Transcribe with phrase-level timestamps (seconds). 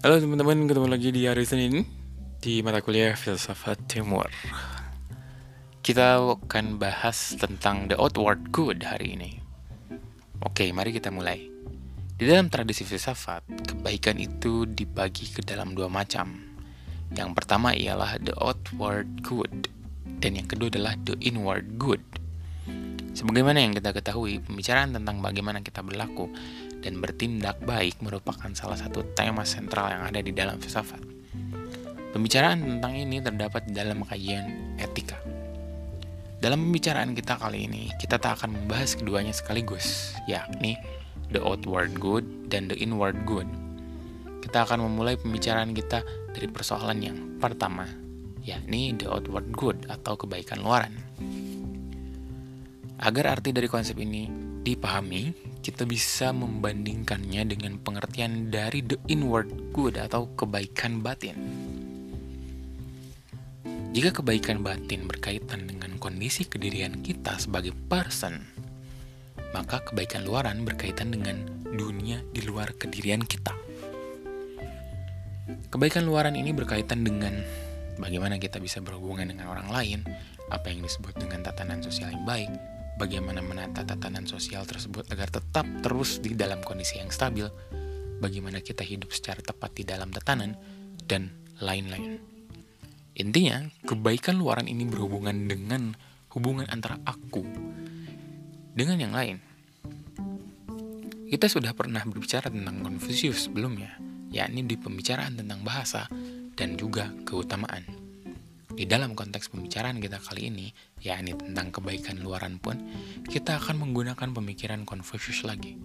[0.00, 1.84] Halo teman-teman, ketemu lagi di hari Senin
[2.40, 4.32] di mata kuliah Filsafat Timur.
[5.84, 9.44] Kita akan bahas tentang the outward good hari ini.
[10.40, 11.52] Oke, mari kita mulai.
[12.16, 16.32] Di dalam tradisi filsafat, kebaikan itu dibagi ke dalam dua macam.
[17.12, 19.68] Yang pertama ialah the outward good,
[20.24, 22.00] dan yang kedua adalah the inward good.
[23.12, 26.32] Sebagaimana yang kita ketahui, pembicaraan tentang bagaimana kita berlaku
[26.80, 31.00] dan bertindak baik merupakan salah satu tema sentral yang ada di dalam filsafat.
[32.10, 35.20] Pembicaraan tentang ini terdapat di dalam kajian etika.
[36.40, 40.74] Dalam pembicaraan kita kali ini, kita tak akan membahas keduanya sekaligus, yakni
[41.30, 43.46] the outward good dan the inward good.
[44.40, 47.86] Kita akan memulai pembicaraan kita dari persoalan yang pertama,
[48.42, 50.96] yakni the outward good atau kebaikan luaran.
[53.00, 59.98] Agar arti dari konsep ini dipahami, kita bisa membandingkannya dengan pengertian dari the inward good
[59.98, 61.36] atau kebaikan batin.
[63.90, 68.38] Jika kebaikan batin berkaitan dengan kondisi kedirian kita sebagai person,
[69.50, 71.42] maka kebaikan luaran berkaitan dengan
[71.74, 73.50] dunia di luar kedirian kita.
[75.74, 77.42] Kebaikan luaran ini berkaitan dengan
[77.98, 80.00] bagaimana kita bisa berhubungan dengan orang lain,
[80.54, 82.50] apa yang disebut dengan tatanan sosial yang baik,
[83.00, 87.48] bagaimana menata tatanan sosial tersebut agar tetap terus di dalam kondisi yang stabil,
[88.20, 90.52] bagaimana kita hidup secara tepat di dalam tatanan,
[91.08, 91.32] dan
[91.64, 92.20] lain-lain.
[93.16, 95.96] Intinya, kebaikan luaran ini berhubungan dengan
[96.36, 97.42] hubungan antara aku
[98.76, 99.36] dengan yang lain.
[101.30, 103.96] Kita sudah pernah berbicara tentang Confucius sebelumnya,
[104.30, 106.06] yakni di pembicaraan tentang bahasa
[106.54, 107.99] dan juga keutamaan.
[108.80, 110.72] Di dalam konteks pembicaraan kita kali ini,
[111.04, 112.80] yakni tentang kebaikan luaran pun,
[113.28, 115.76] kita akan menggunakan pemikiran Confucius lagi.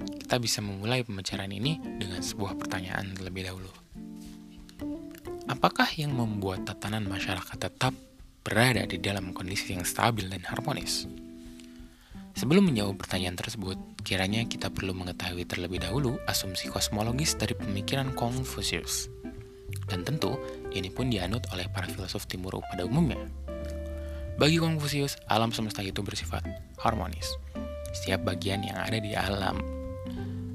[0.00, 3.68] Kita bisa memulai pembicaraan ini dengan sebuah pertanyaan terlebih dahulu.
[5.52, 7.92] Apakah yang membuat tatanan masyarakat tetap
[8.40, 11.04] berada di dalam kondisi yang stabil dan harmonis?
[12.40, 19.13] Sebelum menjawab pertanyaan tersebut, kiranya kita perlu mengetahui terlebih dahulu asumsi kosmologis dari pemikiran Confucius.
[19.88, 20.36] Dan tentu,
[20.72, 23.20] ini pun dianut oleh para filsuf timur pada umumnya.
[24.34, 26.42] Bagi Confucius, alam semesta itu bersifat
[26.82, 27.28] harmonis.
[27.94, 29.62] Setiap bagian yang ada di alam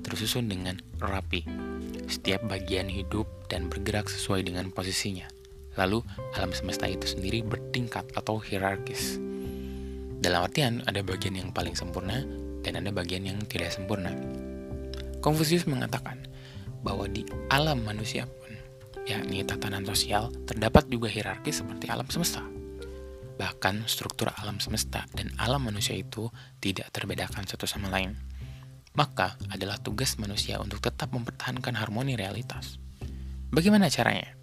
[0.04, 1.46] tersusun dengan rapi.
[2.10, 5.30] Setiap bagian hidup dan bergerak sesuai dengan posisinya.
[5.78, 6.02] Lalu,
[6.36, 9.22] alam semesta itu sendiri bertingkat atau hierarkis.
[10.20, 12.26] Dalam artian, ada bagian yang paling sempurna
[12.66, 14.12] dan ada bagian yang tidak sempurna.
[15.24, 16.20] Confucius mengatakan
[16.84, 18.28] bahwa di alam manusia
[19.10, 22.46] yakni tatanan sosial, terdapat juga hierarki seperti alam semesta.
[23.42, 26.30] Bahkan struktur alam semesta dan alam manusia itu
[26.62, 28.14] tidak terbedakan satu sama lain.
[28.94, 32.78] Maka adalah tugas manusia untuk tetap mempertahankan harmoni realitas.
[33.50, 34.38] Bagaimana caranya?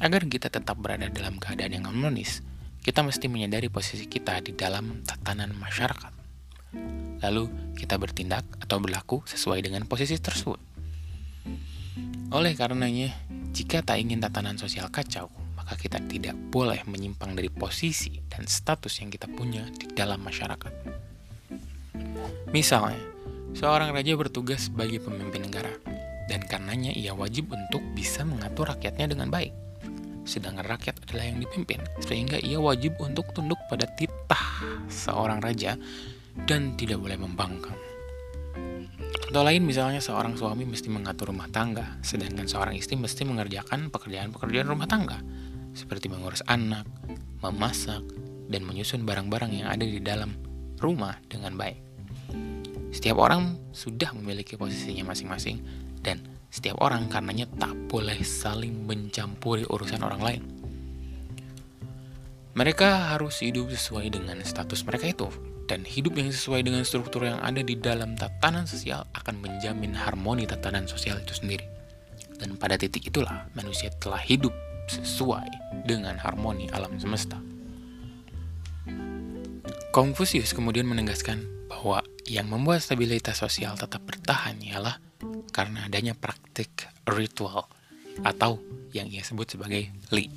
[0.00, 2.40] Agar kita tetap berada dalam keadaan yang harmonis,
[2.80, 6.12] kita mesti menyadari posisi kita di dalam tatanan masyarakat.
[7.26, 10.60] Lalu, kita bertindak atau berlaku sesuai dengan posisi tersebut.
[12.30, 13.10] Oleh karenanya,
[13.56, 19.00] jika tak ingin tatanan sosial kacau, maka kita tidak boleh menyimpang dari posisi dan status
[19.00, 20.68] yang kita punya di dalam masyarakat.
[22.52, 23.00] Misalnya,
[23.56, 25.72] seorang raja bertugas sebagai pemimpin negara,
[26.28, 29.56] dan karenanya ia wajib untuk bisa mengatur rakyatnya dengan baik.
[30.28, 34.44] Sedangkan rakyat adalah yang dipimpin, sehingga ia wajib untuk tunduk pada titah
[34.92, 35.80] seorang raja
[36.44, 37.95] dan tidak boleh membangkang.
[39.36, 44.64] Contoh lain misalnya seorang suami mesti mengatur rumah tangga, sedangkan seorang istri mesti mengerjakan pekerjaan-pekerjaan
[44.64, 45.20] rumah tangga,
[45.76, 46.88] seperti mengurus anak,
[47.44, 48.00] memasak,
[48.48, 50.32] dan menyusun barang-barang yang ada di dalam
[50.80, 51.76] rumah dengan baik.
[52.96, 55.60] Setiap orang sudah memiliki posisinya masing-masing,
[56.00, 56.16] dan
[56.48, 60.42] setiap orang karenanya tak boleh saling mencampuri urusan orang lain.
[62.56, 65.28] Mereka harus hidup sesuai dengan status mereka itu,
[65.66, 70.46] dan hidup yang sesuai dengan struktur yang ada di dalam tatanan sosial akan menjamin harmoni
[70.46, 71.66] tatanan sosial itu sendiri.
[72.38, 74.54] Dan pada titik itulah manusia telah hidup
[74.86, 75.46] sesuai
[75.84, 77.38] dengan harmoni alam semesta.
[79.90, 85.00] Confucius kemudian menegaskan bahwa yang membuat stabilitas sosial tetap bertahan ialah
[85.50, 87.66] karena adanya praktik ritual
[88.20, 88.60] atau
[88.92, 90.28] yang ia sebut sebagai li.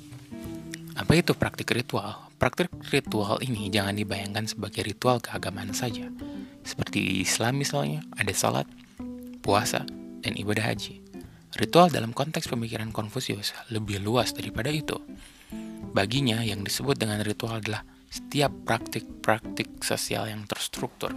[0.96, 2.29] Apa itu praktik ritual?
[2.40, 6.08] Praktik ritual ini jangan dibayangkan sebagai ritual keagamaan saja.
[6.64, 8.64] Seperti Islam misalnya, ada salat,
[9.44, 9.84] puasa,
[10.24, 11.04] dan ibadah haji.
[11.60, 14.96] Ritual dalam konteks pemikiran Konfusius lebih luas daripada itu.
[15.92, 21.12] Baginya, yang disebut dengan ritual adalah setiap praktik-praktik sosial yang terstruktur.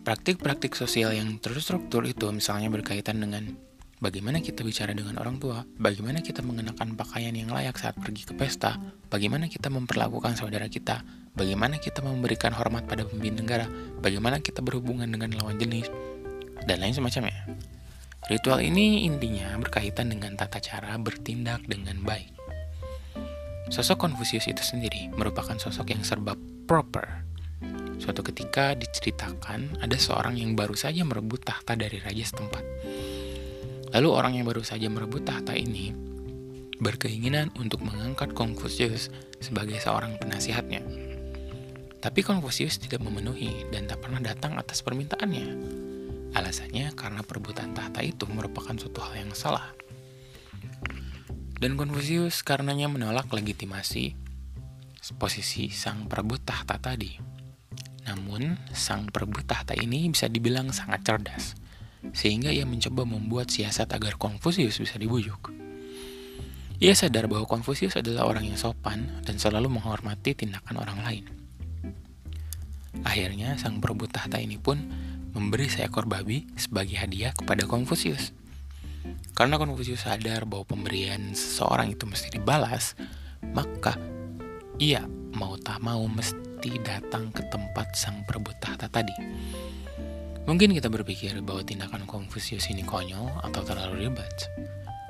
[0.00, 3.65] Praktik-praktik sosial yang terstruktur itu misalnya berkaitan dengan
[3.98, 8.32] bagaimana kita bicara dengan orang tua, bagaimana kita mengenakan pakaian yang layak saat pergi ke
[8.36, 8.76] pesta,
[9.08, 11.00] bagaimana kita memperlakukan saudara kita,
[11.32, 13.66] bagaimana kita memberikan hormat pada pemimpin negara,
[14.00, 15.88] bagaimana kita berhubungan dengan lawan jenis,
[16.68, 17.46] dan lain semacamnya.
[18.26, 22.34] Ritual ini intinya berkaitan dengan tata cara bertindak dengan baik.
[23.70, 26.34] Sosok Konfusius itu sendiri merupakan sosok yang serba
[26.66, 27.26] proper.
[27.96, 32.75] Suatu ketika diceritakan ada seorang yang baru saja merebut tahta dari raja setempat.
[33.96, 35.96] Lalu orang yang baru saja merebut tahta ini
[36.76, 39.08] berkeinginan untuk mengangkat Konfusius
[39.40, 40.84] sebagai seorang penasihatnya.
[42.04, 45.48] Tapi Konfusius tidak memenuhi dan tak pernah datang atas permintaannya.
[46.36, 49.72] Alasannya karena perebutan tahta itu merupakan suatu hal yang salah.
[51.56, 54.12] Dan Konfusius karenanya menolak legitimasi
[55.16, 57.16] posisi sang perebut tahta tadi.
[58.04, 61.56] Namun, sang perebut tahta ini bisa dibilang sangat cerdas,
[62.12, 65.50] sehingga ia mencoba membuat siasat agar Konfusius bisa dibujuk.
[66.76, 71.24] Ia sadar bahwa Konfusius adalah orang yang sopan dan selalu menghormati tindakan orang lain.
[73.00, 74.76] Akhirnya, sang perebut tahta ini pun
[75.32, 78.36] memberi seekor babi sebagai hadiah kepada Konfusius.
[79.32, 82.96] Karena Konfusius sadar bahwa pemberian seseorang itu mesti dibalas,
[83.56, 83.96] maka
[84.76, 85.04] ia
[85.36, 89.12] mau tak mau mesti datang ke tempat sang perebut tahta tadi.
[90.46, 94.46] Mungkin kita berpikir bahwa tindakan Konfusius ini konyol atau terlalu ribet.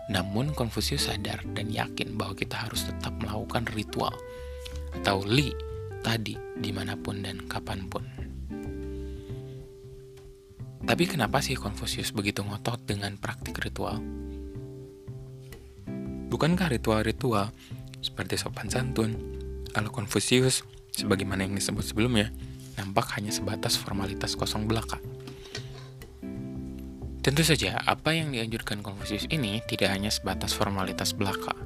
[0.09, 4.17] Namun Konfusius sadar dan yakin bahwa kita harus tetap melakukan ritual
[4.97, 5.53] atau li
[6.01, 8.01] tadi di mana pun dan kapan pun.
[10.89, 14.01] Tapi kenapa sih Konfusius begitu ngotot dengan praktik ritual?
[16.33, 17.53] Bukankah ritual-ritual
[18.01, 19.13] seperti sopan santun,
[19.77, 20.65] ala Konfusius,
[20.97, 22.33] sebagaimana yang disebut sebelumnya,
[22.81, 24.97] nampak hanya sebatas formalitas kosong belaka?
[27.27, 31.59] Tentu saja, apa yang dianjurkan Konfusius ini tidak hanya sebatas formalitas belaka.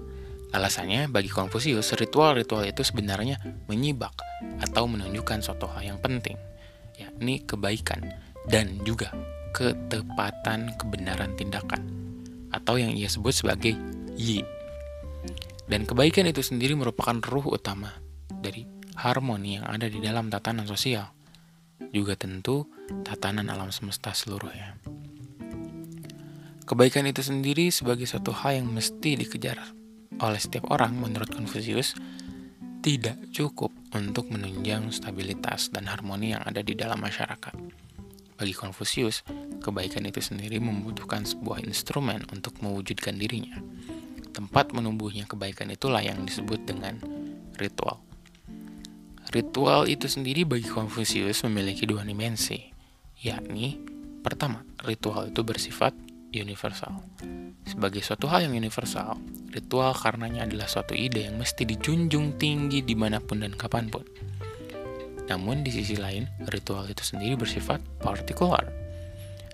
[0.56, 3.36] Alasannya, bagi Konfusius, ritual-ritual itu sebenarnya
[3.68, 4.16] menyibak
[4.64, 6.40] atau menunjukkan suatu hal yang penting,
[6.96, 8.08] yakni kebaikan,
[8.48, 9.12] dan juga
[9.52, 11.84] ketepatan kebenaran tindakan
[12.56, 13.76] atau yang ia sebut sebagai
[14.16, 14.40] yi.
[15.68, 18.00] Dan kebaikan itu sendiri merupakan ruh utama
[18.32, 18.64] dari
[18.96, 21.12] harmoni yang ada di dalam tatanan sosial,
[21.92, 22.64] juga tentu
[23.04, 24.99] tatanan alam semesta seluruhnya.
[26.70, 29.58] Kebaikan itu sendiri sebagai suatu hal yang mesti dikejar
[30.22, 31.98] oleh setiap orang menurut Confucius
[32.78, 37.58] tidak cukup untuk menunjang stabilitas dan harmoni yang ada di dalam masyarakat.
[38.38, 39.26] Bagi Konfusius,
[39.58, 43.58] kebaikan itu sendiri membutuhkan sebuah instrumen untuk mewujudkan dirinya.
[44.30, 47.02] Tempat menumbuhnya kebaikan itulah yang disebut dengan
[47.58, 47.98] ritual.
[49.34, 52.62] Ritual itu sendiri bagi Konfusius memiliki dua dimensi,
[53.18, 53.82] yakni
[54.22, 57.02] pertama, ritual itu bersifat universal.
[57.66, 59.18] Sebagai suatu hal yang universal,
[59.50, 64.06] ritual karenanya adalah suatu ide yang mesti dijunjung tinggi di mana pun dan kapan pun
[65.30, 68.66] namun di sisi lain, ritual itu sendiri bersifat partikular.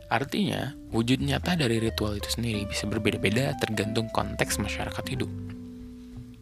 [0.09, 5.29] Artinya, wujud nyata dari ritual itu sendiri bisa berbeda-beda tergantung konteks masyarakat hidup.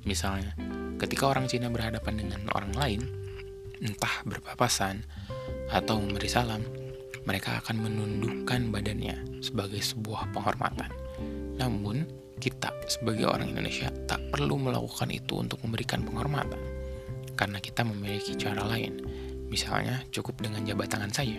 [0.06, 0.54] Misalnya,
[1.02, 3.02] ketika orang Cina berhadapan dengan orang lain,
[3.82, 5.02] entah berpapasan
[5.74, 6.62] atau memberi salam,
[7.24, 10.92] mereka akan menundukkan badannya sebagai sebuah penghormatan.
[11.60, 12.04] Namun,
[12.40, 16.60] kita sebagai orang Indonesia tak perlu melakukan itu untuk memberikan penghormatan,
[17.36, 19.00] karena kita memiliki cara lain,
[19.54, 21.38] Misalnya, cukup dengan jabat tangan saja.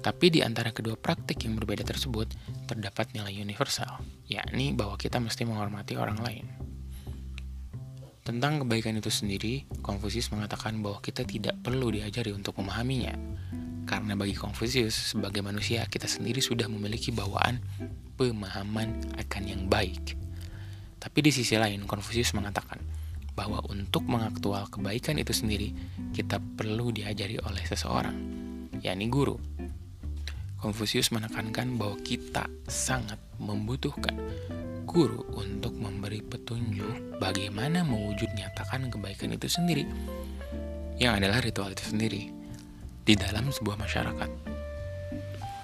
[0.00, 2.32] Tapi di antara kedua praktik yang berbeda tersebut,
[2.64, 6.46] terdapat nilai universal, yakni bahwa kita mesti menghormati orang lain.
[8.24, 13.12] Tentang kebaikan itu sendiri, Konfusius mengatakan bahwa kita tidak perlu diajari untuk memahaminya.
[13.92, 17.60] Karena bagi Konfusius, sebagai manusia, kita sendiri sudah memiliki bawaan
[18.16, 20.16] pemahaman akan yang baik.
[20.96, 22.80] Tapi di sisi lain, Konfusius mengatakan
[23.36, 25.76] bahwa untuk mengaktual kebaikan itu sendiri,
[26.16, 28.16] kita perlu diajari oleh seseorang,
[28.80, 29.36] yakni guru.
[30.56, 34.16] Konfusius menekankan bahwa kita sangat membutuhkan
[34.88, 39.84] guru untuk memberi petunjuk bagaimana mewujud nyatakan kebaikan itu sendiri,
[40.96, 42.41] yang adalah ritual itu sendiri,
[43.02, 44.30] di dalam sebuah masyarakat.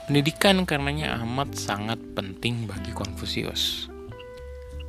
[0.09, 3.93] Pendidikan karenanya amat sangat penting bagi Konfusius.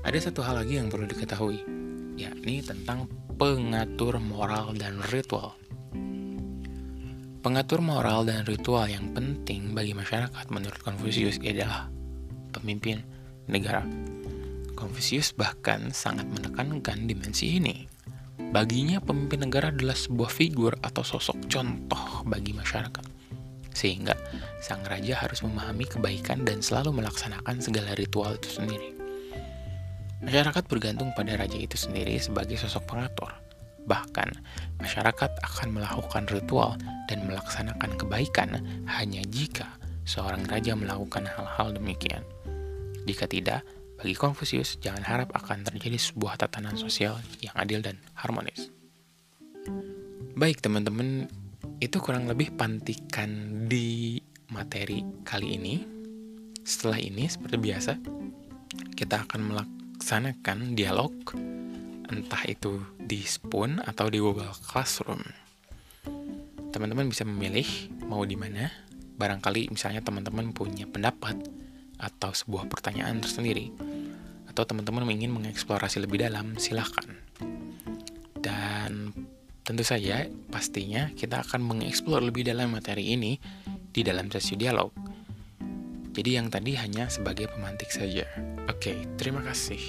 [0.07, 1.59] Ada satu hal lagi yang perlu diketahui,
[2.15, 5.59] yakni tentang pengatur moral dan ritual.
[7.39, 11.91] Pengatur moral dan ritual yang penting bagi masyarakat menurut Confucius adalah
[12.55, 13.03] pemimpin
[13.47, 13.83] negara.
[14.75, 17.98] Confucius bahkan sangat menekankan dimensi ini.
[18.39, 23.05] Baginya pemimpin negara adalah sebuah figur atau sosok contoh bagi masyarakat.
[23.79, 24.11] sehingga
[24.59, 28.91] sang raja harus memahami kebaikan dan selalu melaksanakan segala ritual itu sendiri.
[30.19, 33.31] Masyarakat bergantung pada raja itu sendiri sebagai sosok pengatur.
[33.87, 34.29] Bahkan,
[34.83, 36.75] masyarakat akan melakukan ritual
[37.07, 42.21] dan melaksanakan kebaikan hanya jika seorang raja melakukan hal-hal demikian.
[43.07, 43.63] Jika tidak,
[43.99, 48.71] bagi Konfusius, jangan harap akan terjadi sebuah tatanan sosial yang adil dan harmonis.
[50.39, 51.27] Baik teman-teman,
[51.83, 53.27] itu kurang lebih pantikan
[53.67, 54.15] di
[54.55, 55.75] materi kali ini.
[56.63, 57.91] Setelah ini, seperti biasa,
[58.95, 61.11] kita akan melaksanakan dialog,
[62.07, 65.19] entah itu di Spoon atau di Google Classroom.
[66.71, 67.67] Teman-teman bisa memilih
[68.07, 68.71] mau di mana.
[69.19, 71.35] Barangkali misalnya teman-teman punya pendapat
[71.99, 73.69] atau sebuah pertanyaan tersendiri,
[74.47, 77.05] atau teman-teman ingin mengeksplorasi lebih dalam, silahkan.
[78.39, 79.11] Dan
[79.67, 83.37] tentu saja, pastinya kita akan mengeksplor lebih dalam materi ini
[83.91, 84.89] di dalam sesi dialog.
[86.15, 88.25] Jadi yang tadi hanya sebagai pemantik saja.
[88.65, 89.79] Oke, terima kasih.